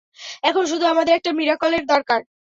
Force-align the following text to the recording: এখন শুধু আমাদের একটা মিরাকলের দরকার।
এখন 0.43 0.63
শুধু 0.71 0.85
আমাদের 0.85 1.13
একটা 1.15 1.31
মিরাকলের 1.33 1.83
দরকার। 1.87 2.19